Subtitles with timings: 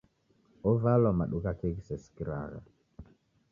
[0.69, 2.59] Ovalwa madu ghake ghisesikiragha